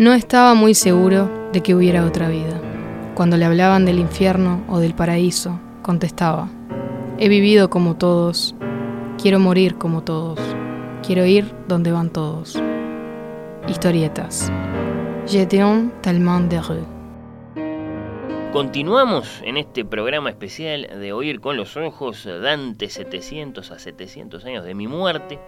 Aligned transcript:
No 0.00 0.14
estaba 0.14 0.54
muy 0.54 0.72
seguro 0.72 1.30
de 1.52 1.62
que 1.62 1.74
hubiera 1.74 2.06
otra 2.06 2.30
vida. 2.30 2.58
Cuando 3.14 3.36
le 3.36 3.44
hablaban 3.44 3.84
del 3.84 3.98
infierno 3.98 4.64
o 4.66 4.78
del 4.78 4.94
paraíso, 4.94 5.60
contestaba, 5.82 6.48
he 7.18 7.28
vivido 7.28 7.68
como 7.68 7.98
todos, 7.98 8.54
quiero 9.20 9.38
morir 9.40 9.74
como 9.74 10.02
todos, 10.02 10.40
quiero 11.06 11.26
ir 11.26 11.54
donde 11.68 11.92
van 11.92 12.08
todos. 12.08 12.58
Historietas. 13.68 14.50
Gédéon 15.28 15.92
Talman 16.00 16.48
de. 16.48 16.62
Continuamos 18.54 19.42
en 19.44 19.58
este 19.58 19.84
programa 19.84 20.30
especial 20.30 20.88
de 20.98 21.12
Oír 21.12 21.42
con 21.42 21.58
los 21.58 21.76
Ojos, 21.76 22.24
Dante 22.24 22.88
700 22.88 23.70
a 23.70 23.78
700 23.78 24.46
años 24.46 24.64
de 24.64 24.74
mi 24.74 24.88
muerte. 24.88 25.38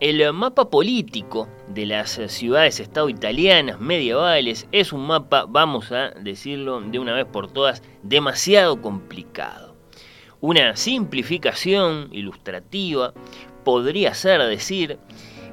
El 0.00 0.32
mapa 0.32 0.70
político 0.70 1.46
de 1.68 1.84
las 1.84 2.12
ciudades-estado 2.28 3.10
italianas 3.10 3.80
medievales 3.80 4.66
es 4.72 4.94
un 4.94 5.06
mapa, 5.06 5.44
vamos 5.46 5.92
a 5.92 6.12
decirlo 6.12 6.80
de 6.80 6.98
una 6.98 7.12
vez 7.12 7.26
por 7.26 7.52
todas, 7.52 7.82
demasiado 8.02 8.80
complicado. 8.80 9.76
Una 10.40 10.74
simplificación 10.74 12.08
ilustrativa 12.12 13.12
podría 13.62 14.14
ser 14.14 14.42
decir 14.44 14.98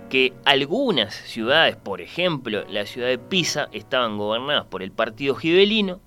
que 0.09 0.31
algunas 0.45 1.13
ciudades, 1.13 1.75
por 1.75 1.99
ejemplo 1.99 2.63
la 2.69 2.85
ciudad 2.85 3.09
de 3.09 3.19
Pisa, 3.19 3.67
estaban 3.73 4.17
gobernadas 4.17 4.63
por 4.67 4.81
el 4.81 4.93
partido 4.93 5.35
gibelino, 5.35 5.99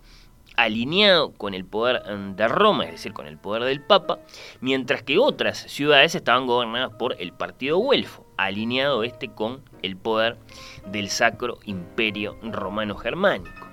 alineado 0.57 1.33
con 1.33 1.55
el 1.55 1.65
poder 1.65 2.03
de 2.05 2.49
Roma, 2.49 2.85
es 2.85 2.93
decir, 2.93 3.13
con 3.13 3.27
el 3.27 3.39
poder 3.39 3.65
del 3.65 3.83
Papa, 3.83 4.19
mientras 4.61 5.03
que 5.03 5.19
otras 5.19 5.59
ciudades 5.59 6.15
estaban 6.15 6.47
gobernadas 6.47 6.93
por 6.99 7.17
el 7.19 7.33
partido 7.33 7.79
güelfo, 7.79 8.27
alineado 8.45 9.03
este 9.05 9.29
con 9.29 9.63
el 9.83 9.97
poder 9.97 10.39
del 10.87 11.09
Sacro 11.11 11.59
Imperio 11.65 12.37
Romano 12.43 12.97
Germánico. 12.97 13.69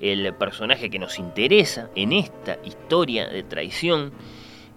El 0.00 0.34
personaje 0.34 0.90
que 0.90 0.98
nos 0.98 1.18
interesa 1.18 1.90
en 1.94 2.12
esta 2.12 2.58
historia 2.64 3.28
de 3.28 3.42
traición 3.42 4.12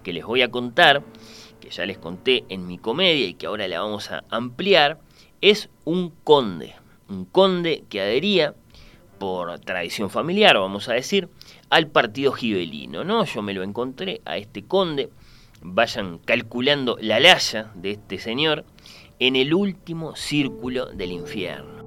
que 0.02 0.12
les 0.12 0.24
voy 0.24 0.42
a 0.42 0.50
contar, 0.50 1.02
que 1.60 1.70
ya 1.70 1.84
les 1.84 1.98
conté 1.98 2.44
en 2.48 2.66
mi 2.66 2.78
comedia 2.78 3.26
y 3.26 3.34
que 3.34 3.46
ahora 3.46 3.68
la 3.68 3.80
vamos 3.80 4.10
a 4.10 4.24
ampliar, 4.30 5.00
es 5.40 5.68
un 5.84 6.10
conde, 6.10 6.74
un 7.08 7.24
conde 7.24 7.84
que 7.88 8.00
adhería 8.00 8.54
por 9.18 9.58
tradición 9.58 10.10
familiar, 10.10 10.56
vamos 10.56 10.88
a 10.88 10.94
decir, 10.94 11.28
al 11.70 11.88
partido 11.88 12.32
gibelino, 12.32 13.04
¿no? 13.04 13.24
Yo 13.24 13.42
me 13.42 13.52
lo 13.52 13.62
encontré 13.62 14.20
a 14.24 14.36
este 14.36 14.64
conde, 14.64 15.10
vayan 15.60 16.18
calculando 16.18 16.96
la 17.00 17.20
laya 17.20 17.72
de 17.74 17.92
este 17.92 18.18
señor, 18.18 18.64
en 19.18 19.36
el 19.36 19.52
último 19.52 20.14
círculo 20.14 20.86
del 20.86 21.12
infierno. 21.12 21.78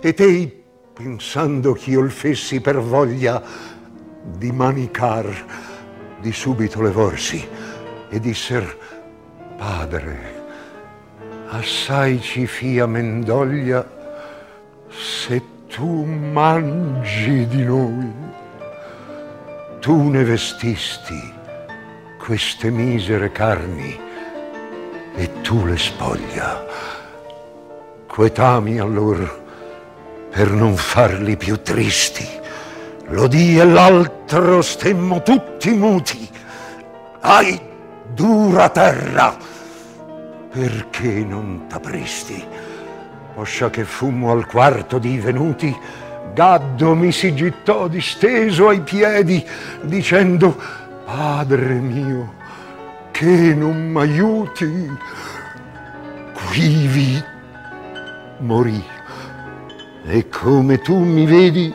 E 0.00 0.12
te, 0.12 0.64
pensando 0.92 1.72
che 1.72 1.90
io 1.90 2.00
il 2.00 2.10
fessi 2.10 2.60
per 2.60 2.78
voglia 2.78 3.42
di 4.22 4.52
manicar 4.52 5.26
di 6.20 6.32
subito 6.32 6.82
le 6.82 6.90
vorsi 6.90 7.46
e 8.10 8.20
disser 8.20 8.78
padre 9.56 10.42
assai 11.48 12.20
ci 12.20 12.46
fia 12.46 12.86
mendoglia 12.86 13.86
se 14.88 15.53
tu 15.74 16.04
mangi 16.04 17.46
di 17.48 17.64
noi 17.64 18.12
tu 19.80 20.08
ne 20.08 20.22
vestisti 20.22 21.32
queste 22.18 22.70
misere 22.70 23.32
carni 23.32 23.98
e 25.16 25.40
tu 25.42 25.66
le 25.66 25.76
spoglia 25.76 26.64
quetami 28.06 28.78
allor 28.78 29.42
per 30.30 30.50
non 30.52 30.76
farli 30.76 31.36
più 31.36 31.60
tristi 31.60 32.42
lo 33.08 33.26
dì 33.26 33.58
e 33.58 33.64
l'altro 33.64 34.62
stemmo 34.62 35.22
tutti 35.22 35.70
muti. 35.70 36.28
Ai, 37.20 37.60
dura 38.12 38.70
terra, 38.70 39.36
perché 40.50 41.08
non 41.24 41.66
t'apristi? 41.68 42.63
Poscia 43.34 43.68
che 43.68 43.84
fummo 43.84 44.30
al 44.30 44.46
quarto 44.46 44.98
di 44.98 45.18
venuti, 45.18 45.76
Gaddo 46.32 46.94
mi 46.94 47.10
si 47.10 47.34
gittò 47.34 47.88
disteso 47.88 48.68
ai 48.68 48.80
piedi, 48.82 49.44
dicendo, 49.82 50.56
Padre 51.04 51.74
mio, 51.74 52.34
che 53.10 53.54
non 53.54 53.90
m'aiuti, 53.90 54.88
quivi 56.32 57.22
morì. 58.38 58.82
E 60.06 60.28
come 60.28 60.80
tu 60.80 60.96
mi 60.98 61.26
vedi, 61.26 61.74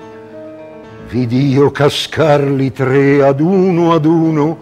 vidi 1.09 1.50
io 1.50 1.72
cascarli 1.72 2.72
tre 2.72 3.22
ad 3.22 3.41
uno 3.41 3.94
ad 3.94 4.06
uno, 4.06 4.58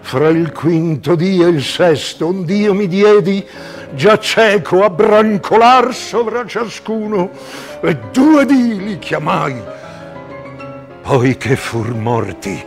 fra 0.00 0.28
il 0.28 0.52
quinto 0.52 1.14
dì 1.14 1.42
e 1.42 1.48
il 1.48 1.62
sesto, 1.62 2.28
un 2.28 2.44
Dio 2.44 2.72
mi 2.72 2.88
diedi, 2.88 3.46
già 3.94 4.18
cieco 4.18 4.84
a 4.84 4.90
brancolar 4.90 5.94
sovra 5.94 6.46
ciascuno, 6.46 7.30
e 7.80 7.96
due 8.12 8.44
dì 8.44 8.84
li 8.84 8.98
chiamai. 8.98 9.62
Poi 11.02 11.36
che 11.36 11.56
fur 11.56 11.94
morti, 11.94 12.64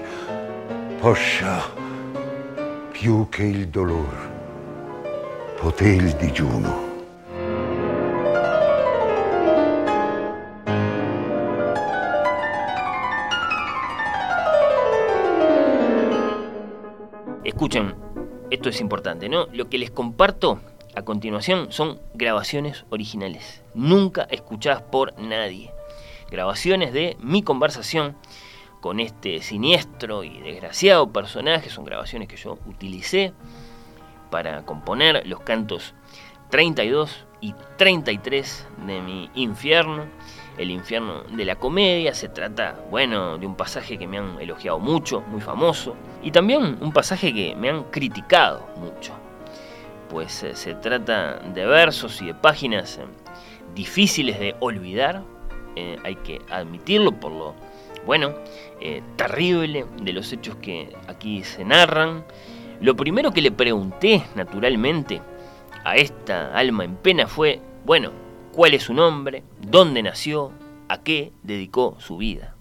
poscia, 1.00 1.62
più 2.92 3.28
che 3.30 3.44
il 3.44 3.68
dolor, 3.68 4.32
poté 5.60 5.90
il 5.90 6.14
digiuno. 6.16 6.92
Escuchen, 17.44 17.94
esto 18.50 18.70
es 18.70 18.80
importante, 18.80 19.30
¿no? 19.30 19.48
Lo 19.52 19.70
que 19.70 19.78
les 19.78 19.92
comparto 19.92 20.60
a 21.04 21.06
continuación 21.06 21.72
son 21.72 22.00
grabaciones 22.14 22.86
originales, 22.90 23.62
nunca 23.74 24.24
escuchadas 24.32 24.82
por 24.82 25.20
nadie. 25.20 25.72
Grabaciones 26.32 26.94
de 26.94 27.18
mi 27.20 27.44
conversación 27.44 28.16
con 28.80 29.00
este 29.02 29.42
siniestro 29.42 30.24
y 30.24 30.40
desgraciado 30.40 31.12
personaje, 31.12 31.70
son 31.70 31.84
grabaciones 31.84 32.30
que 32.30 32.38
yo 32.38 32.58
utilicé 32.66 33.34
para 34.32 34.66
componer 34.66 35.28
los 35.28 35.42
cantos 35.42 35.94
32 36.50 37.26
y 37.42 37.54
33 37.78 38.68
de 38.88 39.02
mi 39.02 39.30
infierno 39.36 40.06
el 40.58 40.72
infierno 40.72 41.24
de 41.24 41.46
la 41.46 41.56
comedia. 41.56 42.14
Se 42.14 42.30
trata, 42.30 42.80
bueno, 42.90 43.38
de 43.38 43.46
un 43.46 43.56
pasaje 43.56 43.98
que 43.98 44.08
me 44.08 44.20
han 44.20 44.40
elogiado 44.40 44.80
mucho, 44.80 45.22
muy 45.22 45.42
famoso, 45.42 45.96
y 46.22 46.32
también 46.32 46.78
un 46.80 46.94
pasaje 46.94 47.34
que 47.34 47.56
me 47.56 47.70
han 47.70 47.84
criticado 47.86 48.68
mucho. 48.78 49.23
Pues 50.14 50.44
eh, 50.44 50.56
se 50.56 50.76
trata 50.76 51.40
de 51.40 51.66
versos 51.66 52.22
y 52.22 52.28
de 52.28 52.36
páginas 52.36 53.00
eh, 53.00 53.06
difíciles 53.74 54.40
de 54.40 54.56
olvidar, 54.60 55.24
eh, 55.76 55.98
hay 56.04 56.18
que 56.18 56.40
admitirlo 56.52 57.14
por 57.14 57.32
lo, 57.32 57.56
bueno, 58.06 58.36
terrible 59.16 59.88
de 60.04 60.14
los 60.14 60.32
hechos 60.32 60.58
que 60.58 60.96
aquí 61.08 61.44
se 61.44 61.66
narran. 61.66 62.24
Lo 62.80 62.96
primero 62.96 63.32
que 63.32 63.42
le 63.42 63.52
pregunté, 63.52 64.24
naturalmente, 64.36 65.20
a 65.84 65.96
esta 65.96 66.56
alma 66.56 66.84
en 66.84 66.96
pena 66.96 67.26
fue, 67.26 67.60
bueno, 67.84 68.12
cuál 68.52 68.76
es 68.76 68.84
su 68.84 68.94
nombre, 68.94 69.42
dónde 69.62 70.04
nació, 70.04 70.52
a 70.90 71.02
qué 71.02 71.32
dedicó 71.42 71.96
su 71.98 72.18
vida. 72.18 72.56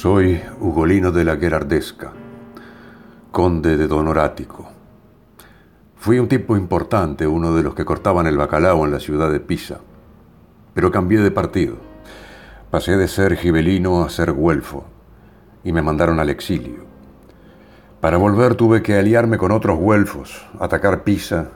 Soy 0.00 0.40
Ugolino 0.60 1.12
de 1.12 1.26
la 1.26 1.36
Gerardesca, 1.36 2.10
conde 3.30 3.76
de 3.76 3.86
Donorático. 3.86 4.66
Fui 5.94 6.18
un 6.18 6.26
tipo 6.26 6.56
importante, 6.56 7.26
uno 7.26 7.54
de 7.54 7.62
los 7.62 7.74
que 7.74 7.84
cortaban 7.84 8.26
el 8.26 8.38
bacalao 8.38 8.86
en 8.86 8.92
la 8.92 8.98
ciudad 8.98 9.30
de 9.30 9.40
Pisa, 9.40 9.80
pero 10.72 10.90
cambié 10.90 11.20
de 11.20 11.30
partido. 11.30 11.76
Pasé 12.70 12.96
de 12.96 13.08
ser 13.08 13.36
gibelino 13.36 14.02
a 14.02 14.08
ser 14.08 14.32
güelfo 14.32 14.86
y 15.64 15.72
me 15.74 15.82
mandaron 15.82 16.18
al 16.18 16.30
exilio. 16.30 16.86
Para 18.00 18.16
volver 18.16 18.54
tuve 18.54 18.80
que 18.80 18.96
aliarme 18.96 19.36
con 19.36 19.52
otros 19.52 19.76
güelfos, 19.78 20.48
atacar 20.58 21.04
Pisa 21.04 21.50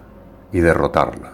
y 0.53 0.61
derrotarla. 0.61 1.34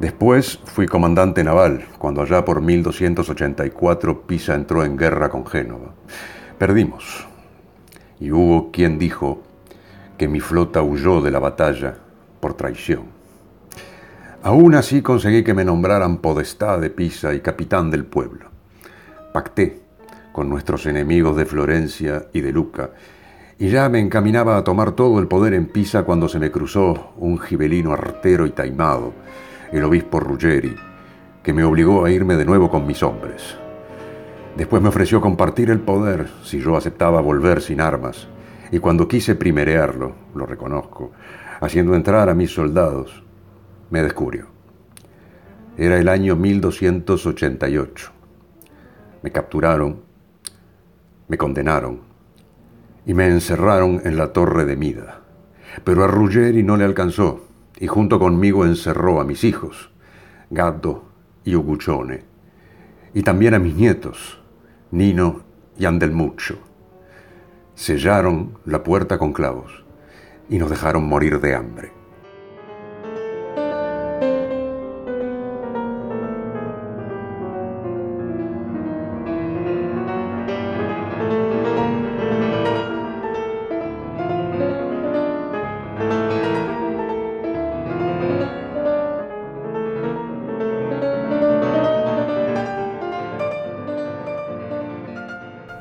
Después 0.00 0.60
fui 0.64 0.86
comandante 0.86 1.42
naval, 1.42 1.84
cuando 1.98 2.22
allá 2.22 2.44
por 2.44 2.60
1284 2.60 4.22
Pisa 4.22 4.54
entró 4.54 4.84
en 4.84 4.96
guerra 4.96 5.28
con 5.28 5.44
Génova. 5.44 5.92
Perdimos. 6.56 7.26
Y 8.20 8.30
hubo 8.30 8.70
quien 8.70 8.98
dijo 8.98 9.42
que 10.16 10.28
mi 10.28 10.38
flota 10.38 10.82
huyó 10.82 11.20
de 11.20 11.32
la 11.32 11.40
batalla 11.40 11.96
por 12.38 12.54
traición. 12.54 13.06
Aún 14.44 14.76
así 14.76 15.02
conseguí 15.02 15.42
que 15.42 15.54
me 15.54 15.64
nombraran 15.64 16.18
podestá 16.18 16.78
de 16.78 16.90
Pisa 16.90 17.34
y 17.34 17.40
capitán 17.40 17.90
del 17.90 18.04
pueblo. 18.04 18.46
Pacté 19.32 19.80
con 20.30 20.48
nuestros 20.48 20.86
enemigos 20.86 21.36
de 21.36 21.44
Florencia 21.44 22.26
y 22.32 22.40
de 22.40 22.52
Luca, 22.52 22.90
y 23.58 23.70
ya 23.70 23.88
me 23.88 23.98
encaminaba 23.98 24.56
a 24.56 24.62
tomar 24.62 24.92
todo 24.92 25.18
el 25.18 25.26
poder 25.26 25.54
en 25.54 25.66
Pisa 25.66 26.04
cuando 26.04 26.28
se 26.28 26.38
me 26.38 26.52
cruzó 26.52 27.14
un 27.16 27.40
gibelino 27.40 27.92
artero 27.92 28.46
y 28.46 28.50
taimado, 28.50 29.12
el 29.72 29.84
obispo 29.84 30.20
Ruggeri, 30.20 30.74
que 31.42 31.52
me 31.52 31.64
obligó 31.64 32.04
a 32.04 32.10
irme 32.10 32.36
de 32.36 32.44
nuevo 32.44 32.70
con 32.70 32.86
mis 32.86 33.02
hombres. 33.02 33.56
Después 34.56 34.82
me 34.82 34.88
ofreció 34.88 35.20
compartir 35.20 35.70
el 35.70 35.80
poder 35.80 36.28
si 36.42 36.60
yo 36.60 36.76
aceptaba 36.76 37.20
volver 37.20 37.60
sin 37.60 37.80
armas, 37.80 38.28
y 38.70 38.78
cuando 38.78 39.08
quise 39.08 39.34
primerearlo, 39.34 40.14
lo 40.34 40.46
reconozco, 40.46 41.12
haciendo 41.60 41.94
entrar 41.94 42.28
a 42.28 42.34
mis 42.34 42.52
soldados, 42.52 43.22
me 43.90 44.02
descubrió. 44.02 44.46
Era 45.76 45.98
el 45.98 46.08
año 46.08 46.34
1288. 46.34 48.10
Me 49.22 49.30
capturaron, 49.30 50.00
me 51.28 51.38
condenaron 51.38 52.00
y 53.06 53.14
me 53.14 53.26
encerraron 53.26 54.02
en 54.04 54.16
la 54.16 54.32
torre 54.32 54.64
de 54.64 54.76
Mida. 54.76 55.20
Pero 55.84 56.04
a 56.04 56.06
Ruggeri 56.08 56.62
no 56.62 56.76
le 56.76 56.84
alcanzó 56.84 57.47
y 57.80 57.86
junto 57.86 58.18
conmigo 58.18 58.64
encerró 58.64 59.20
a 59.20 59.24
mis 59.24 59.44
hijos, 59.44 59.90
Gaddo 60.50 61.04
y 61.44 61.54
Uguccione, 61.54 62.24
y 63.14 63.22
también 63.22 63.54
a 63.54 63.58
mis 63.58 63.74
nietos, 63.74 64.40
Nino 64.90 65.42
y 65.78 65.84
Andelmucho. 65.84 66.58
Sellaron 67.74 68.58
la 68.64 68.82
puerta 68.82 69.18
con 69.18 69.32
clavos 69.32 69.84
y 70.48 70.58
nos 70.58 70.70
dejaron 70.70 71.06
morir 71.06 71.40
de 71.40 71.54
hambre. 71.54 71.97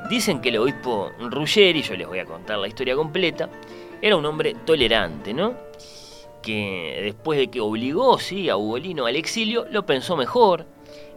Dicen 0.09 0.39
que 0.39 0.50
el 0.50 0.57
obispo 0.57 1.12
Ruggeri, 1.19 1.81
yo 1.81 1.95
les 1.95 2.07
voy 2.07 2.19
a 2.19 2.25
contar 2.25 2.57
la 2.59 2.68
historia 2.68 2.95
completa, 2.95 3.50
era 4.01 4.15
un 4.15 4.25
hombre 4.25 4.56
tolerante, 4.65 5.33
¿no? 5.33 5.56
Que 6.42 7.01
después 7.04 7.38
de 7.38 7.50
que 7.50 7.59
obligó, 7.59 8.18
sí, 8.18 8.50
a 8.50 8.56
Ugolino 8.56 9.06
al 9.06 9.18
exilio, 9.18 9.65
lo 9.69 9.86
pensó 9.86 10.15
mejor, 10.15 10.65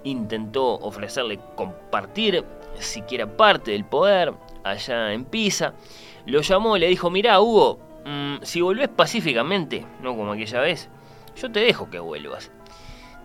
intentó 0.02 0.74
ofrecerle 0.74 1.38
compartir 1.54 2.44
siquiera 2.80 3.36
parte 3.36 3.70
del 3.70 3.84
poder 3.84 4.32
allá 4.64 5.12
en 5.12 5.24
Pisa, 5.24 5.74
lo 6.26 6.40
llamó 6.40 6.76
y 6.76 6.80
le 6.80 6.88
dijo, 6.88 7.10
mirá 7.10 7.40
Hugo, 7.40 7.78
mm, 8.04 8.36
si 8.42 8.60
volvés 8.60 8.88
pacíficamente, 8.88 9.86
no 10.02 10.16
como 10.16 10.32
aquella 10.32 10.60
vez, 10.60 10.88
yo 11.36 11.52
te 11.52 11.60
dejo 11.60 11.90
que 11.90 12.00
vuelvas 12.00 12.50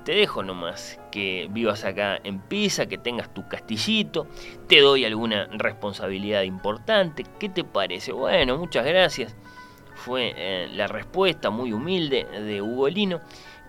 te 0.06 0.14
dejo 0.14 0.44
nomás 0.44 1.00
que 1.12 1.48
vivas 1.50 1.84
acá 1.84 2.20
en 2.24 2.40
Pisa, 2.40 2.86
que 2.86 3.00
tengas 3.00 3.34
tu 3.34 3.48
castillito, 3.50 4.28
te 4.68 4.80
doy 4.80 5.04
alguna 5.04 5.48
responsabilidad 5.52 6.44
importante, 6.44 7.26
¿qué 7.40 7.50
te 7.50 7.64
parece? 7.64 8.12
Bueno, 8.12 8.58
muchas 8.58 8.86
gracias. 8.86 9.36
Fue 9.96 10.34
eh, 10.38 10.70
la 10.72 10.86
respuesta 10.88 11.50
muy 11.50 11.74
humilde 11.74 12.26
de 12.26 12.62
Ugolino, 12.62 13.20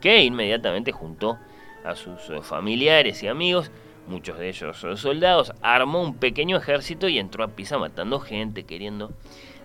que 0.01 0.23
inmediatamente 0.25 0.93
juntó 0.93 1.39
a 1.85 1.97
sus 1.97 2.29
eh, 2.29 2.43
familiares 2.43 3.23
y 3.23 3.29
amigos, 3.29 3.71
muchos 4.07 4.39
de 4.39 4.51
ellos 4.51 4.85
soldados, 4.97 5.55
armó 5.63 6.03
un 6.03 6.17
pequeño 6.17 6.59
ejército 6.59 7.09
y 7.09 7.19
entró 7.19 7.45
a 7.45 7.49
Pisa 7.49 7.79
matando 7.79 8.21
gente, 8.21 8.65
queriendo 8.65 9.13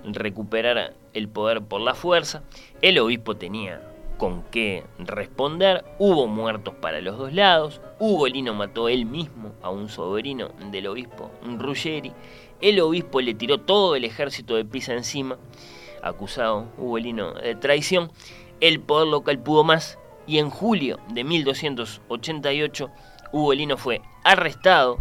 recuperar 0.05 0.93
el 1.13 1.27
poder 1.27 1.61
por 1.61 1.81
la 1.81 1.95
fuerza. 1.95 2.43
El 2.81 2.97
obispo 2.99 3.35
tenía 3.35 3.81
con 4.21 4.43
qué 4.51 4.83
responder. 4.99 5.83
Hubo 5.97 6.27
muertos 6.27 6.75
para 6.75 7.01
los 7.01 7.17
dos 7.17 7.33
lados. 7.33 7.81
Ugolino 7.97 8.53
mató 8.53 8.87
él 8.87 9.07
mismo 9.07 9.53
a 9.63 9.71
un 9.71 9.89
sobrino 9.89 10.51
del 10.69 10.85
obispo 10.85 11.31
Ruggeri. 11.43 12.13
El 12.61 12.79
obispo 12.81 13.19
le 13.19 13.33
tiró 13.33 13.61
todo 13.61 13.95
el 13.95 14.05
ejército 14.05 14.55
de 14.55 14.63
Pisa 14.63 14.93
encima, 14.93 15.39
acusado 16.03 16.67
Ugolino 16.77 17.33
de 17.33 17.55
traición. 17.55 18.11
El 18.59 18.79
poder 18.79 19.07
local 19.07 19.39
pudo 19.39 19.63
más 19.63 19.97
y 20.27 20.37
en 20.37 20.51
julio 20.51 20.99
de 21.09 21.23
1288 21.23 22.91
Ugolino 23.31 23.75
fue 23.75 24.03
arrestado 24.23 24.99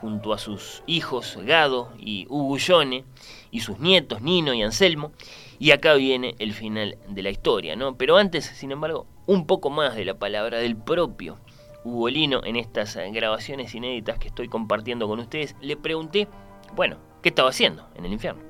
junto 0.00 0.32
a 0.32 0.38
sus 0.38 0.84
hijos 0.86 1.36
Gado 1.42 1.90
y 1.98 2.24
Ugullone 2.28 3.04
y 3.50 3.60
sus 3.60 3.78
nietos 3.78 4.22
Nino 4.22 4.54
y 4.54 4.62
Anselmo 4.62 5.12
y 5.58 5.72
acá 5.72 5.94
viene 5.94 6.34
el 6.38 6.52
final 6.52 6.96
de 7.08 7.22
la 7.22 7.30
historia, 7.30 7.76
¿no? 7.76 7.96
Pero 7.96 8.16
antes, 8.16 8.46
sin 8.46 8.72
embargo, 8.72 9.06
un 9.26 9.46
poco 9.46 9.70
más 9.70 9.94
de 9.94 10.04
la 10.04 10.18
palabra 10.18 10.58
del 10.58 10.76
propio 10.76 11.38
Ugolino 11.84 12.42
en 12.44 12.56
estas 12.56 12.96
grabaciones 13.12 13.74
inéditas 13.74 14.18
que 14.18 14.28
estoy 14.28 14.48
compartiendo 14.48 15.08
con 15.08 15.20
ustedes. 15.20 15.56
Le 15.60 15.76
pregunté, 15.76 16.28
bueno, 16.74 16.98
¿qué 17.22 17.30
estaba 17.30 17.50
haciendo 17.50 17.88
en 17.94 18.04
el 18.04 18.12
infierno? 18.12 18.49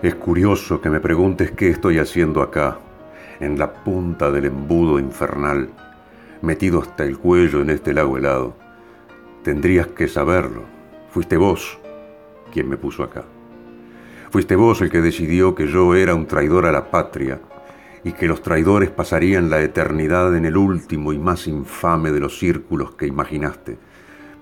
Es 0.00 0.14
curioso 0.14 0.80
que 0.80 0.90
me 0.90 1.00
preguntes 1.00 1.50
qué 1.50 1.70
estoy 1.70 1.98
haciendo 1.98 2.40
acá, 2.40 2.78
en 3.40 3.58
la 3.58 3.72
punta 3.72 4.30
del 4.30 4.44
embudo 4.44 5.00
infernal, 5.00 5.70
metido 6.40 6.80
hasta 6.80 7.04
el 7.04 7.18
cuello 7.18 7.62
en 7.62 7.70
este 7.70 7.92
lago 7.92 8.16
helado. 8.16 8.54
Tendrías 9.42 9.88
que 9.88 10.06
saberlo. 10.06 10.62
Fuiste 11.10 11.36
vos 11.36 11.80
quien 12.52 12.68
me 12.68 12.76
puso 12.76 13.02
acá. 13.02 13.24
Fuiste 14.30 14.54
vos 14.54 14.80
el 14.82 14.90
que 14.90 15.00
decidió 15.00 15.56
que 15.56 15.66
yo 15.66 15.96
era 15.96 16.14
un 16.14 16.26
traidor 16.26 16.66
a 16.66 16.72
la 16.72 16.92
patria 16.92 17.40
y 18.04 18.12
que 18.12 18.28
los 18.28 18.40
traidores 18.40 18.90
pasarían 18.90 19.50
la 19.50 19.60
eternidad 19.62 20.36
en 20.36 20.44
el 20.44 20.56
último 20.56 21.12
y 21.12 21.18
más 21.18 21.48
infame 21.48 22.12
de 22.12 22.20
los 22.20 22.38
círculos 22.38 22.94
que 22.94 23.08
imaginaste 23.08 23.78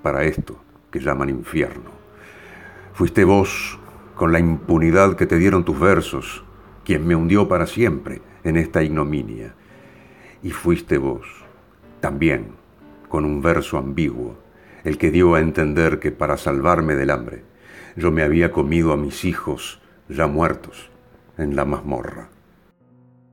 para 0.03 0.25
esto 0.25 0.59
que 0.91 1.01
llaman 1.01 1.31
infierno. 1.31 1.91
Fuiste 2.93 3.25
vos, 3.25 3.79
con 4.17 4.33
la 4.33 4.41
impunidad 4.41 5.15
que 5.15 5.27
te 5.27 5.37
dieron 5.37 5.65
tus 5.65 5.79
versos, 5.79 6.43
quien 6.85 7.07
me 7.07 7.15
hundió 7.15 7.49
para 7.49 7.67
siempre 7.67 8.23
en 8.45 8.57
esta 8.57 8.83
ignominia. 8.83 9.55
Y 10.43 10.51
fuiste 10.51 10.97
vos, 10.97 11.27
también, 12.01 12.53
con 13.09 13.27
un 13.27 13.43
verso 13.43 13.77
ambiguo, 13.77 14.39
el 14.85 14.97
que 14.97 15.11
dio 15.11 15.35
a 15.35 15.41
entender 15.41 16.01
que 16.01 16.13
para 16.13 16.39
salvarme 16.39 16.97
del 16.97 17.11
hambre, 17.11 17.45
yo 17.95 18.11
me 18.11 18.23
había 18.23 18.53
comido 18.53 18.93
a 18.93 18.97
mis 18.97 19.25
hijos 19.25 19.81
ya 20.09 20.27
muertos 20.27 20.91
en 21.37 21.55
la 21.55 21.67
mazmorra. 21.67 22.31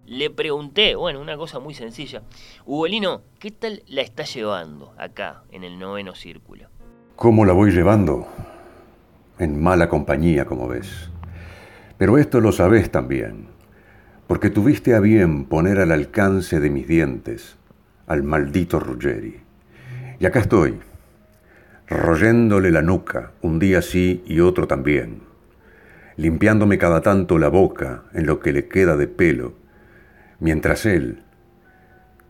Le 0.05 0.29
pregunté, 0.29 0.95
bueno, 0.95 1.21
una 1.21 1.37
cosa 1.37 1.59
muy 1.59 1.73
sencilla, 1.73 2.23
Ugolino, 2.65 3.21
¿qué 3.39 3.51
tal 3.51 3.83
la 3.87 4.01
está 4.01 4.23
llevando 4.23 4.93
acá, 4.97 5.43
en 5.49 5.63
el 5.63 5.79
noveno 5.79 6.13
círculo? 6.13 6.67
¿Cómo 7.15 7.45
la 7.45 7.53
voy 7.53 7.71
llevando? 7.71 8.27
En 9.39 9.61
mala 9.61 9.89
compañía, 9.89 10.45
como 10.45 10.67
ves. 10.67 11.09
Pero 11.97 12.17
esto 12.17 12.39
lo 12.39 12.51
sabés 12.51 12.91
también 12.91 13.53
porque 14.27 14.49
tuviste 14.49 14.95
a 14.95 14.99
bien 14.99 15.45
poner 15.45 15.79
al 15.79 15.91
alcance 15.91 16.59
de 16.59 16.69
mis 16.69 16.87
dientes 16.87 17.57
al 18.07 18.23
maldito 18.23 18.79
Ruggeri. 18.79 19.41
Y 20.19 20.25
acá 20.25 20.39
estoy, 20.39 20.79
royéndole 21.87 22.71
la 22.71 22.81
nuca, 22.81 23.31
un 23.41 23.59
día 23.59 23.81
sí 23.81 24.23
y 24.25 24.39
otro 24.39 24.67
también, 24.67 25.21
limpiándome 26.15 26.77
cada 26.77 27.01
tanto 27.01 27.37
la 27.37 27.49
boca 27.49 28.03
en 28.13 28.25
lo 28.25 28.39
que 28.39 28.53
le 28.53 28.67
queda 28.67 28.97
de 28.97 29.07
pelo, 29.07 29.53
mientras 30.39 30.85
él, 30.85 31.23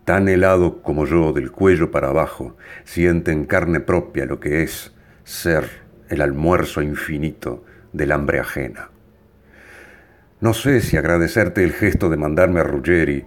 tan 0.06 0.28
helado 0.28 0.82
como 0.82 1.06
yo 1.06 1.34
del 1.34 1.52
cuello 1.52 1.92
para 1.92 2.10
abajo, 2.10 2.58
siente 2.84 3.32
en 3.32 3.46
carne 3.46 3.80
propia 3.80 4.26
lo 4.26 4.40
que 4.40 4.64
es 4.64 4.94
ser 5.24 5.83
el 6.14 6.22
almuerzo 6.22 6.82
infinito 6.82 7.66
del 7.92 8.12
hambre 8.12 8.40
ajena. 8.40 8.90
No 10.40 10.54
sé 10.54 10.82
si 10.82 10.98
agradecerte 10.98 11.64
el 11.64 11.74
gesto 11.74 12.10
de 12.10 12.18
mandarme 12.18 12.60
a 12.60 12.64
Ruggeri. 12.64 13.26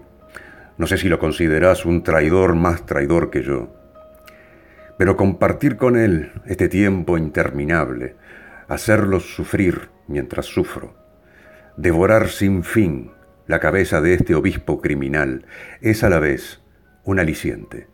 No 0.78 0.86
sé 0.86 0.98
si 0.98 1.08
lo 1.08 1.18
consideras 1.18 1.84
un 1.84 2.02
traidor 2.02 2.54
más 2.54 2.86
traidor 2.86 3.30
que 3.30 3.42
yo. 3.42 3.74
Pero 4.98 5.16
compartir 5.16 5.76
con 5.76 5.96
él 5.96 6.32
este 6.46 6.68
tiempo 6.68 7.18
interminable, 7.18 8.16
hacerlo 8.68 9.20
sufrir 9.20 9.88
mientras 10.08 10.46
sufro, 10.46 10.94
devorar 11.76 12.28
sin 12.28 12.62
fin 12.64 13.10
la 13.46 13.60
cabeza 13.60 14.00
de 14.00 14.14
este 14.14 14.34
obispo 14.34 14.80
criminal, 14.80 15.44
es 15.80 16.04
a 16.04 16.08
la 16.08 16.18
vez 16.18 16.62
un 17.04 17.18
aliciente 17.18 17.88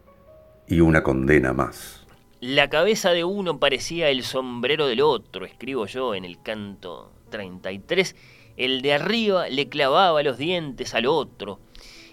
y 0.67 0.81
una 0.81 1.03
condena 1.03 1.53
más. 1.53 2.02
La 2.43 2.69
cabeza 2.69 3.13
de 3.13 3.23
uno 3.23 3.61
parecía 3.61 4.09
el 4.09 4.25
sombrero 4.25 4.89
del 4.89 5.01
otro, 5.01 5.47
escribo 5.47 5.87
yo 5.87 6.17
en 6.17 6.25
el 6.25 6.43
canto 6.43 7.13
33. 7.31 8.17
El 8.57 8.83
de 8.83 8.95
arriba 8.95 9.49
le 9.49 9.69
clavaba 9.69 10.25
los 10.25 10.39
dientes 10.39 10.93
al 10.97 11.07
otro 11.07 11.61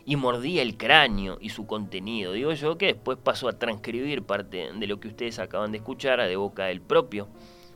y 0.06 0.18
mordía 0.18 0.62
el 0.62 0.78
cráneo 0.78 1.40
y 1.42 1.50
su 1.50 1.66
contenido. 1.66 2.34
Digo 2.34 2.54
yo 2.54 2.78
que 2.78 2.86
después 2.86 3.18
pasó 3.18 3.48
a 3.48 3.58
transcribir 3.58 4.22
parte 4.22 4.70
de 4.72 4.86
lo 4.86 5.00
que 5.00 5.08
ustedes 5.08 5.40
acaban 5.40 5.72
de 5.72 5.80
escuchar 5.80 6.22
de 6.22 6.36
boca 6.36 6.66
del 6.66 6.82
propio 6.82 7.28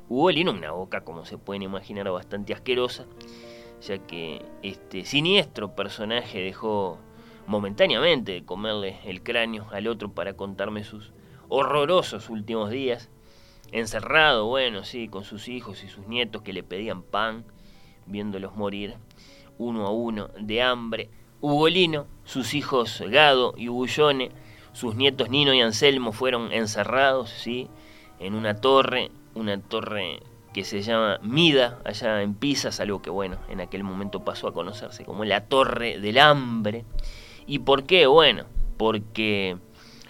Ugolino, 0.08 0.52
una 0.52 0.74
boca 0.74 1.04
como 1.04 1.26
se 1.26 1.40
pueden 1.40 1.64
imaginar 1.64 2.08
bastante 2.12 2.54
asquerosa, 2.54 3.08
ya 3.82 3.98
que 3.98 4.46
este 4.62 5.06
siniestro 5.06 5.74
personaje 5.74 6.40
dejó 6.40 7.00
momentáneamente 7.48 8.32
de 8.34 8.46
comerle 8.46 9.00
el 9.06 9.24
cráneo 9.24 9.66
al 9.72 9.88
otro 9.88 10.12
para 10.12 10.34
contarme 10.34 10.84
sus 10.84 11.14
horrorosos 11.56 12.32
últimos 12.32 12.72
días, 12.72 13.12
encerrado, 13.72 14.48
bueno, 14.48 14.84
sí, 14.84 15.08
con 15.08 15.24
sus 15.24 15.48
hijos 15.48 15.84
y 15.84 15.88
sus 15.88 16.08
nietos 16.08 16.42
que 16.42 16.52
le 16.52 16.64
pedían 16.64 17.04
pan, 17.04 17.46
viéndolos 18.08 18.56
morir 18.56 18.96
uno 19.60 19.86
a 19.86 19.92
uno 19.92 20.30
de 20.40 20.64
hambre. 20.64 21.12
Ugolino, 21.42 22.08
sus 22.24 22.56
hijos 22.56 23.04
Gado 23.08 23.54
y 23.56 23.70
Ugullone, 23.70 24.32
sus 24.72 24.96
nietos 24.96 25.30
Nino 25.30 25.54
y 25.54 25.62
Anselmo 25.62 26.12
fueron 26.12 26.52
encerrados, 26.52 27.30
sí, 27.30 27.70
en 28.20 28.34
una 28.34 28.56
torre, 28.56 29.12
una 29.36 29.62
torre 29.62 30.22
que 30.56 30.64
se 30.64 30.82
llama 30.82 31.20
Mida, 31.22 31.80
allá 31.86 32.24
en 32.24 32.34
Pisa, 32.34 32.72
algo 32.82 33.04
que 33.04 33.12
bueno, 33.12 33.38
en 33.48 33.62
aquel 33.62 33.84
momento 33.84 34.26
pasó 34.26 34.48
a 34.48 34.54
conocerse 34.54 35.06
como 35.06 35.24
la 35.24 35.46
Torre 35.46 36.00
del 36.00 36.18
Hambre. 36.18 36.84
¿Y 37.46 37.60
por 37.60 37.84
qué? 37.84 38.08
Bueno, 38.08 38.46
porque 38.78 39.58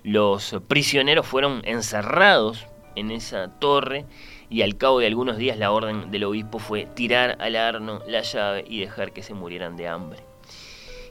los 0.04 0.56
prisioneros 0.68 1.26
fueron 1.26 1.62
encerrados 1.66 2.68
en 2.96 3.12
esa 3.12 3.48
torre 3.60 4.06
y 4.50 4.62
al 4.62 4.78
cabo 4.78 5.00
de 5.00 5.08
algunos 5.08 5.38
días 5.38 5.58
la 5.58 5.72
orden 5.72 6.12
del 6.12 6.26
obispo 6.26 6.60
fue 6.60 6.86
tirar 6.94 7.38
al 7.40 7.56
arno 7.56 8.02
la 8.08 8.22
llave 8.22 8.66
y 8.68 8.80
dejar 8.80 9.12
que 9.12 9.24
se 9.24 9.34
murieran 9.34 9.76
de 9.76 9.88
hambre. 9.88 10.20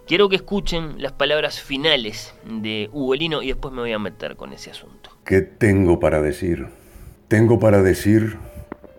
Quiero 0.06 0.28
que 0.28 0.36
escuchen 0.36 1.00
las 1.00 1.12
palabras 1.12 1.60
finales 1.60 2.34
de 2.44 2.90
Ugolino 2.92 3.42
y 3.42 3.48
después 3.48 3.72
me 3.72 3.80
voy 3.80 3.92
a 3.92 3.98
meter 3.98 4.36
con 4.36 4.52
ese 4.52 4.70
asunto. 4.70 5.10
¿Qué 5.24 5.40
tengo 5.40 6.00
para 6.00 6.20
decir? 6.20 6.66
Tengo 7.28 7.58
para 7.58 7.82
decir 7.82 8.36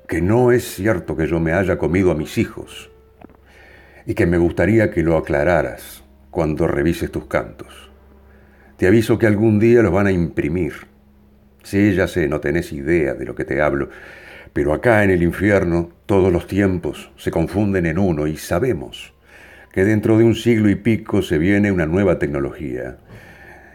que 0.07 0.21
no 0.21 0.51
es 0.51 0.63
cierto 0.63 1.15
que 1.15 1.27
yo 1.27 1.39
me 1.39 1.53
haya 1.53 1.77
comido 1.77 2.11
a 2.11 2.15
mis 2.15 2.37
hijos 2.37 2.89
y 4.05 4.13
que 4.15 4.25
me 4.25 4.37
gustaría 4.37 4.91
que 4.91 5.03
lo 5.03 5.17
aclararas 5.17 6.03
cuando 6.31 6.67
revises 6.67 7.11
tus 7.11 7.25
cantos. 7.25 7.92
Te 8.77 8.87
aviso 8.87 9.17
que 9.17 9.27
algún 9.27 9.59
día 9.59 9.81
los 9.81 9.91
van 9.91 10.07
a 10.07 10.11
imprimir. 10.11 10.73
Sí, 11.63 11.93
ya 11.93 12.07
sé, 12.07 12.27
no 12.27 12.39
tenés 12.39 12.73
idea 12.73 13.13
de 13.13 13.25
lo 13.25 13.35
que 13.35 13.45
te 13.45 13.61
hablo, 13.61 13.89
pero 14.51 14.73
acá 14.73 15.03
en 15.03 15.09
el 15.09 15.23
infierno 15.23 15.89
todos 16.05 16.31
los 16.31 16.47
tiempos 16.47 17.11
se 17.15 17.31
confunden 17.31 17.85
en 17.85 17.97
uno 17.97 18.27
y 18.27 18.37
sabemos 18.37 19.13
que 19.71 19.85
dentro 19.85 20.17
de 20.17 20.23
un 20.23 20.35
siglo 20.35 20.69
y 20.69 20.75
pico 20.75 21.21
se 21.21 21.37
viene 21.37 21.71
una 21.71 21.87
nueva 21.87 22.19
tecnología, 22.19 22.97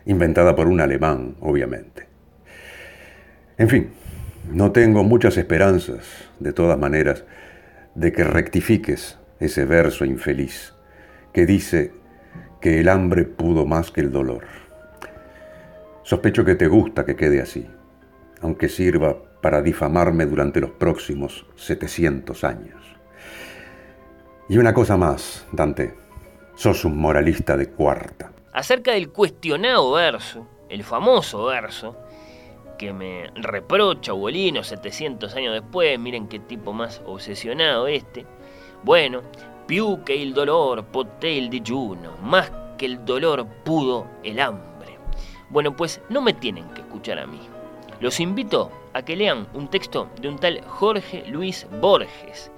inventada 0.06 0.54
por 0.54 0.68
un 0.68 0.80
alemán, 0.80 1.36
obviamente. 1.40 2.06
En 3.56 3.68
fin, 3.68 3.88
no 4.52 4.70
tengo 4.70 5.02
muchas 5.02 5.36
esperanzas, 5.36 6.06
de 6.38 6.52
todas 6.52 6.78
maneras, 6.78 7.24
de 7.96 8.12
que 8.12 8.22
rectifiques 8.22 9.18
ese 9.40 9.64
verso 9.64 10.04
infeliz 10.04 10.72
que 11.32 11.46
dice 11.46 11.92
que 12.60 12.80
el 12.80 12.88
hambre 12.88 13.24
pudo 13.24 13.66
más 13.66 13.90
que 13.90 14.00
el 14.00 14.12
dolor. 14.12 14.44
Sospecho 16.08 16.42
que 16.42 16.54
te 16.54 16.68
gusta 16.68 17.04
que 17.04 17.14
quede 17.14 17.42
así, 17.42 17.66
aunque 18.40 18.70
sirva 18.70 19.14
para 19.42 19.60
difamarme 19.60 20.24
durante 20.24 20.58
los 20.58 20.70
próximos 20.70 21.44
700 21.56 22.44
años. 22.44 22.82
Y 24.48 24.56
una 24.56 24.72
cosa 24.72 24.96
más, 24.96 25.46
Dante, 25.52 25.94
sos 26.54 26.86
un 26.86 26.96
moralista 26.96 27.58
de 27.58 27.68
cuarta. 27.68 28.32
Acerca 28.54 28.92
del 28.92 29.10
cuestionado 29.10 29.92
verso, 29.92 30.46
el 30.70 30.82
famoso 30.82 31.44
verso, 31.44 31.94
que 32.78 32.94
me 32.94 33.28
reprocha 33.34 34.14
Ugolino 34.14 34.64
700 34.64 35.36
años 35.36 35.52
después, 35.52 35.98
miren 35.98 36.26
qué 36.26 36.38
tipo 36.38 36.72
más 36.72 37.02
obsesionado 37.04 37.86
este. 37.86 38.24
Bueno, 38.82 39.20
più 39.66 40.02
que 40.06 40.22
el 40.22 40.32
dolor 40.32 40.86
poté 40.86 41.36
el 41.36 41.50
dijuno, 41.50 42.16
más 42.22 42.50
que 42.78 42.86
el 42.86 43.04
dolor 43.04 43.46
pudo 43.62 44.06
el 44.24 44.40
hambre. 44.40 44.67
Bueno, 45.50 45.74
pues 45.74 46.00
no 46.08 46.20
me 46.20 46.34
tienen 46.34 46.68
que 46.70 46.82
escuchar 46.82 47.18
a 47.18 47.26
mí. 47.26 47.40
Los 48.00 48.20
invito 48.20 48.70
a 48.92 49.02
que 49.02 49.16
lean 49.16 49.48
un 49.54 49.68
texto 49.68 50.08
de 50.20 50.28
un 50.28 50.38
tal 50.38 50.62
Jorge 50.62 51.24
Luis 51.28 51.66
Borges, 51.80 52.50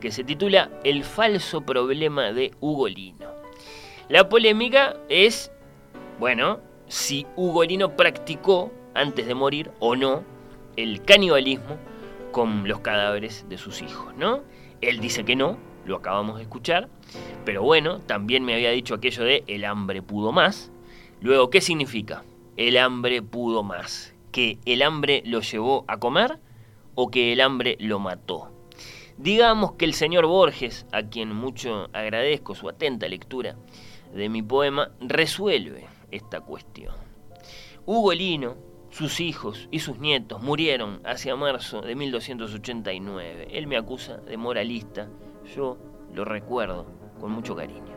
que 0.00 0.12
se 0.12 0.24
titula 0.24 0.70
El 0.84 1.04
falso 1.04 1.62
problema 1.62 2.32
de 2.32 2.52
Ugolino. 2.60 3.28
La 4.08 4.28
polémica 4.28 4.96
es, 5.08 5.50
bueno, 6.20 6.60
si 6.86 7.26
Ugolino 7.36 7.96
practicó 7.96 8.70
antes 8.94 9.26
de 9.26 9.34
morir 9.34 9.70
o 9.80 9.96
no 9.96 10.22
el 10.76 11.02
canibalismo 11.02 11.78
con 12.30 12.68
los 12.68 12.80
cadáveres 12.80 13.46
de 13.48 13.58
sus 13.58 13.80
hijos, 13.80 14.14
¿no? 14.16 14.42
Él 14.80 15.00
dice 15.00 15.24
que 15.24 15.36
no, 15.36 15.56
lo 15.86 15.96
acabamos 15.96 16.36
de 16.36 16.42
escuchar, 16.42 16.88
pero 17.44 17.62
bueno, 17.62 18.00
también 18.00 18.44
me 18.44 18.54
había 18.54 18.70
dicho 18.70 18.94
aquello 18.94 19.24
de 19.24 19.44
el 19.46 19.64
hambre 19.64 20.02
pudo 20.02 20.32
más. 20.32 20.70
Luego, 21.20 21.48
¿qué 21.48 21.60
significa? 21.60 22.22
El 22.56 22.76
hambre 22.78 23.20
pudo 23.20 23.64
más. 23.64 24.14
¿Que 24.30 24.58
el 24.64 24.82
hambre 24.82 25.22
lo 25.26 25.40
llevó 25.40 25.84
a 25.88 25.98
comer 25.98 26.38
o 26.94 27.10
que 27.10 27.32
el 27.32 27.40
hambre 27.40 27.76
lo 27.80 27.98
mató? 27.98 28.52
Digamos 29.16 29.72
que 29.72 29.84
el 29.84 29.94
señor 29.94 30.26
Borges, 30.26 30.86
a 30.92 31.02
quien 31.02 31.34
mucho 31.34 31.88
agradezco 31.92 32.54
su 32.54 32.68
atenta 32.68 33.08
lectura 33.08 33.56
de 34.12 34.28
mi 34.28 34.42
poema, 34.42 34.90
resuelve 35.00 35.86
esta 36.12 36.40
cuestión. 36.40 36.94
Hugo 37.86 38.12
Lino, 38.12 38.56
sus 38.90 39.18
hijos 39.18 39.68
y 39.72 39.80
sus 39.80 39.98
nietos 39.98 40.40
murieron 40.40 41.00
hacia 41.04 41.34
marzo 41.34 41.80
de 41.80 41.96
1289. 41.96 43.48
Él 43.50 43.66
me 43.66 43.76
acusa 43.76 44.18
de 44.18 44.36
moralista. 44.36 45.08
Yo 45.56 45.76
lo 46.12 46.24
recuerdo 46.24 46.86
con 47.20 47.32
mucho 47.32 47.56
cariño. 47.56 47.93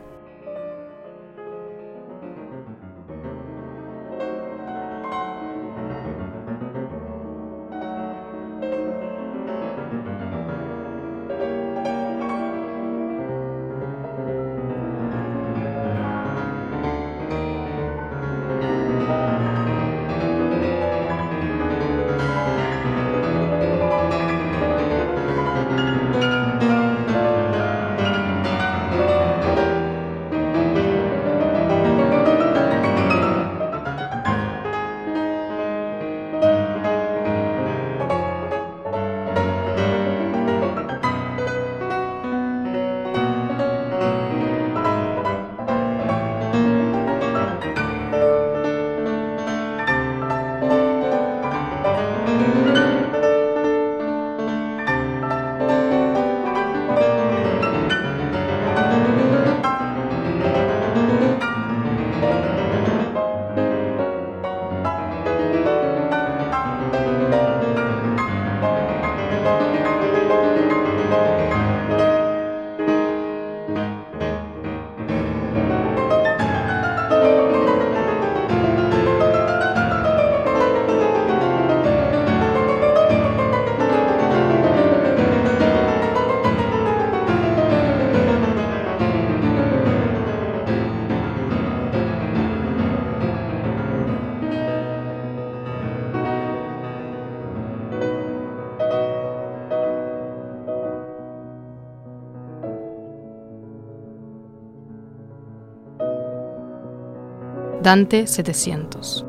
Dante 107.88 108.26
700. 108.26 109.24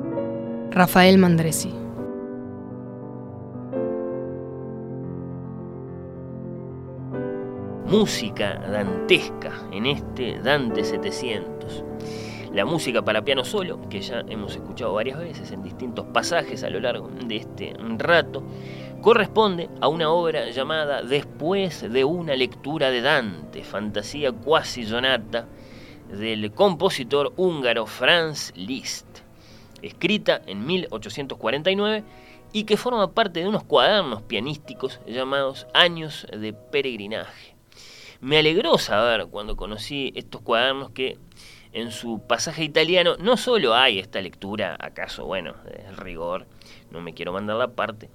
Rafael 0.72 1.18
Mandresi. 1.18 1.74
Música 7.86 8.56
dantesca 8.70 9.54
en 9.72 9.86
este 9.86 10.39
Dante 10.39 10.84
700. 10.84 11.86
La 12.51 12.66
música 12.66 13.01
para 13.01 13.24
piano 13.24 13.46
solo, 13.46 13.80
que 13.88 14.01
ya 14.01 14.25
hemos 14.28 14.58
escuchado 14.58 14.94
varias 14.94 15.20
veces 15.20 15.54
en 15.54 15.63
distintos 15.63 16.08
pasajes 16.08 16.62
a 16.66 16.70
lo 16.70 16.82
largo 16.82 17.08
de 17.08 17.38
este 17.38 17.74
rato, 17.98 18.44
corresponde 19.00 19.70
a 19.80 19.88
una 19.88 20.10
obra 20.10 20.50
llamada 20.50 21.01
Después 21.01 21.89
de 21.89 22.04
una 22.04 22.36
lectura 22.36 22.92
de 22.92 23.00
Dante, 23.00 23.63
fantasía 23.63 24.34
cuasi 24.34 24.84
sonata 24.84 25.48
del 26.10 26.51
compositor 26.51 27.34
húngaro 27.38 27.86
Franz 27.86 28.51
Liszt, 28.56 29.08
escrita 29.82 30.42
en 30.46 30.66
1849 30.66 32.04
y 32.51 32.63
que 32.63 32.78
forma 32.78 33.12
parte 33.13 33.42
de 33.42 33.48
unos 33.48 33.63
cuadernos 33.63 34.22
pianísticos 34.24 35.00
llamados 35.06 35.68
Años 35.74 36.25
de 36.32 36.54
Peregrinaje. 36.54 37.56
Me 38.22 38.39
alegró 38.39 38.78
saber 38.78 39.28
cuando 39.28 39.56
conocí 39.56 40.12
estos 40.16 40.42
cuadernos 40.42 40.89
que 40.92 41.18
en 41.72 41.92
su 41.92 42.22
pasaje 42.28 42.63
italiano 42.63 43.16
no 43.18 43.38
solo 43.38 43.75
hay 43.75 44.00
esta 44.00 44.20
lectura, 44.22 44.75
acaso, 44.80 45.25
bueno, 45.25 45.54
de 45.66 45.92
rigor, 45.96 46.48
no 46.92 47.00
me 47.01 47.13
quiero 47.13 47.32
mandar 47.32 47.58
la 47.58 47.70
parte, 47.70 48.10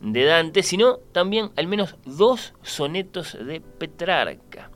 de 0.00 0.24
Dante, 0.24 0.62
sino 0.62 0.96
también 1.12 1.50
al 1.56 1.66
menos 1.66 1.96
dos 2.04 2.54
sonetos 2.62 3.36
de 3.38 3.60
Petrarca. 3.60 4.70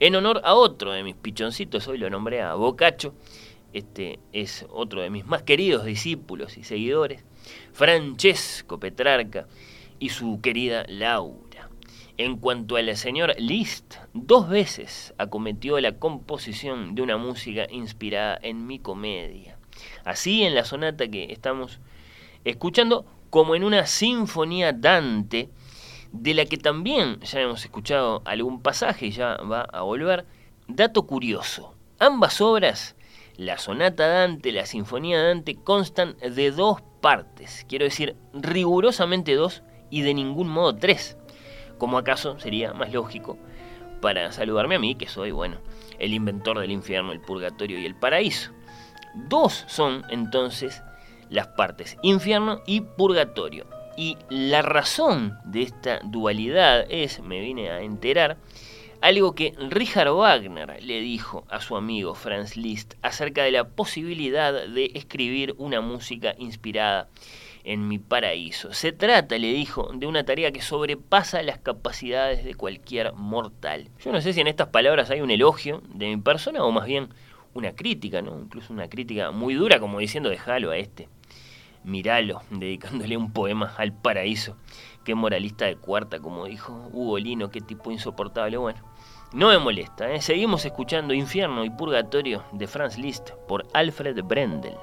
En 0.00 0.14
honor 0.14 0.40
a 0.44 0.54
otro 0.54 0.92
de 0.92 1.02
mis 1.02 1.14
pichoncitos, 1.14 1.86
hoy 1.88 1.98
lo 1.98 2.10
nombré 2.10 2.42
a 2.42 2.54
Boccaccio, 2.54 3.14
este 3.72 4.20
es 4.32 4.64
otro 4.70 5.02
de 5.02 5.10
mis 5.10 5.26
más 5.26 5.42
queridos 5.42 5.84
discípulos 5.84 6.56
y 6.58 6.64
seguidores, 6.64 7.24
Francesco 7.72 8.78
Petrarca 8.78 9.46
y 9.98 10.10
su 10.10 10.40
querida 10.40 10.84
Laura. 10.88 11.70
En 12.16 12.36
cuanto 12.36 12.76
al 12.76 12.96
señor 12.96 13.34
Liszt, 13.38 13.96
dos 14.12 14.48
veces 14.48 15.12
acometió 15.18 15.80
la 15.80 15.98
composición 15.98 16.94
de 16.94 17.02
una 17.02 17.16
música 17.16 17.66
inspirada 17.68 18.38
en 18.40 18.68
mi 18.68 18.78
comedia. 18.78 19.58
Así 20.04 20.44
en 20.44 20.54
la 20.54 20.64
sonata 20.64 21.08
que 21.08 21.32
estamos 21.32 21.80
escuchando, 22.44 23.04
como 23.30 23.56
en 23.56 23.64
una 23.64 23.86
sinfonía 23.86 24.72
Dante, 24.72 25.48
de 26.14 26.32
la 26.32 26.46
que 26.46 26.56
también 26.56 27.18
ya 27.20 27.40
hemos 27.40 27.64
escuchado 27.64 28.22
algún 28.24 28.62
pasaje 28.62 29.06
y 29.06 29.10
ya 29.10 29.36
va 29.38 29.62
a 29.62 29.82
volver. 29.82 30.24
Dato 30.68 31.02
curioso, 31.06 31.74
ambas 31.98 32.40
obras, 32.40 32.94
la 33.36 33.58
sonata 33.58 34.06
Dante, 34.06 34.52
la 34.52 34.64
sinfonía 34.64 35.20
Dante, 35.20 35.56
constan 35.56 36.16
de 36.18 36.52
dos 36.52 36.80
partes, 37.00 37.66
quiero 37.68 37.84
decir, 37.84 38.16
rigurosamente 38.32 39.34
dos 39.34 39.62
y 39.90 40.02
de 40.02 40.14
ningún 40.14 40.48
modo 40.48 40.76
tres, 40.76 41.18
como 41.78 41.98
acaso 41.98 42.38
sería 42.38 42.72
más 42.72 42.92
lógico 42.92 43.36
para 44.00 44.30
saludarme 44.30 44.76
a 44.76 44.78
mí, 44.78 44.94
que 44.94 45.08
soy, 45.08 45.32
bueno, 45.32 45.56
el 45.98 46.14
inventor 46.14 46.60
del 46.60 46.70
infierno, 46.70 47.10
el 47.10 47.20
purgatorio 47.20 47.78
y 47.78 47.86
el 47.86 47.96
paraíso. 47.96 48.52
Dos 49.14 49.64
son 49.66 50.04
entonces 50.10 50.80
las 51.28 51.48
partes 51.48 51.96
infierno 52.02 52.62
y 52.66 52.82
purgatorio. 52.82 53.66
Y 53.96 54.16
la 54.28 54.62
razón 54.62 55.38
de 55.44 55.62
esta 55.62 56.00
dualidad 56.04 56.86
es, 56.90 57.20
me 57.20 57.40
vine 57.40 57.70
a 57.70 57.80
enterar, 57.80 58.36
algo 59.00 59.34
que 59.34 59.52
Richard 59.70 60.10
Wagner 60.10 60.82
le 60.82 61.00
dijo 61.00 61.44
a 61.50 61.60
su 61.60 61.76
amigo 61.76 62.14
Franz 62.14 62.56
Liszt 62.56 62.94
acerca 63.02 63.42
de 63.42 63.50
la 63.50 63.64
posibilidad 63.64 64.66
de 64.66 64.92
escribir 64.94 65.54
una 65.58 65.80
música 65.80 66.34
inspirada 66.38 67.08
en 67.64 67.86
mi 67.86 67.98
paraíso. 67.98 68.72
Se 68.72 68.92
trata, 68.92 69.38
le 69.38 69.52
dijo, 69.52 69.90
de 69.94 70.06
una 70.06 70.24
tarea 70.24 70.52
que 70.52 70.62
sobrepasa 70.62 71.42
las 71.42 71.58
capacidades 71.58 72.44
de 72.44 72.54
cualquier 72.54 73.12
mortal. 73.12 73.90
Yo 74.02 74.10
no 74.10 74.20
sé 74.20 74.32
si 74.32 74.40
en 74.40 74.46
estas 74.46 74.68
palabras 74.68 75.10
hay 75.10 75.20
un 75.20 75.30
elogio 75.30 75.82
de 75.88 76.06
mi 76.06 76.16
persona 76.16 76.64
o 76.64 76.70
más 76.72 76.86
bien 76.86 77.08
una 77.52 77.72
crítica, 77.72 78.22
¿no? 78.22 78.38
Incluso 78.38 78.72
una 78.72 78.88
crítica 78.88 79.30
muy 79.30 79.54
dura, 79.54 79.80
como 79.80 79.98
diciendo, 79.98 80.30
déjalo 80.30 80.70
a 80.70 80.78
este 80.78 81.08
miralo, 81.84 82.42
dedicándole 82.50 83.16
un 83.16 83.32
poema 83.32 83.74
al 83.76 83.92
paraíso. 83.92 84.56
Qué 85.04 85.14
moralista 85.14 85.66
de 85.66 85.76
cuarta, 85.76 86.18
como 86.18 86.46
dijo 86.46 86.88
Hugo 86.92 87.18
Lino, 87.18 87.50
qué 87.50 87.60
tipo 87.60 87.90
insoportable. 87.90 88.56
Bueno, 88.56 88.80
no 89.32 89.48
me 89.48 89.58
molesta, 89.58 90.10
¿eh? 90.10 90.20
seguimos 90.20 90.64
escuchando 90.64 91.12
Infierno 91.12 91.64
y 91.64 91.70
Purgatorio 91.70 92.44
de 92.52 92.66
Franz 92.66 92.98
Liszt 92.98 93.30
por 93.46 93.66
Alfred 93.74 94.22
Brendel. 94.22 94.76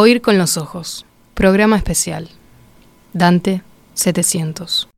Oír 0.00 0.22
con 0.22 0.38
los 0.38 0.56
ojos. 0.56 1.04
Programa 1.34 1.76
especial. 1.76 2.30
Dante 3.12 3.60
700. 3.92 4.89